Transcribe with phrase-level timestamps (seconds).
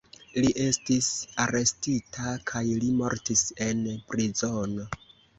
[0.43, 1.09] Li estis
[1.43, 4.87] arestita kaj li mortis en prizono.